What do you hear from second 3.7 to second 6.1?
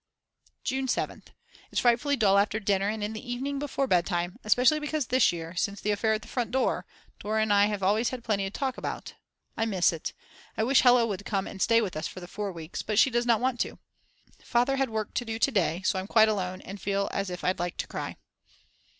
bed time, especially because this year, since the